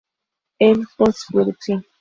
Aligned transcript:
En 0.59 0.83
"Postproducción. 0.97 1.85